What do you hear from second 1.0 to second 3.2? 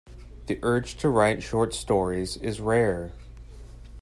write short stories is rare.